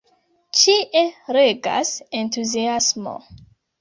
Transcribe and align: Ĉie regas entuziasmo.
Ĉie 0.59 1.03
regas 1.37 1.93
entuziasmo. 2.23 3.19